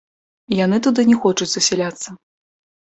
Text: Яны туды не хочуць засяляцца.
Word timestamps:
Яны 0.59 0.77
туды 0.89 1.01
не 1.11 1.17
хочуць 1.27 1.51
засяляцца. 1.55 2.21